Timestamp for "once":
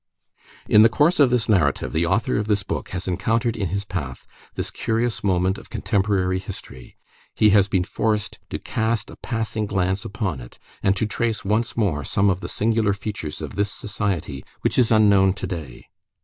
11.45-11.77